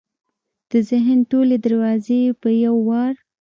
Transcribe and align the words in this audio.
د 0.71 0.73
ذهن 0.89 1.19
ټولې 1.31 1.57
دروازې 1.65 2.17
یې 2.25 2.31
په 2.41 2.49
یو 2.63 2.75
وار 2.87 3.13